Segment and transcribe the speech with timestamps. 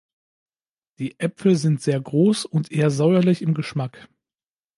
[0.97, 4.09] Die Äpfel sind sehr groß und eher säuerlich im Geschmack.